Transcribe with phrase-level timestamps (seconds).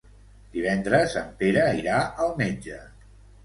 [0.55, 2.83] Divendres en Pere irà al metge.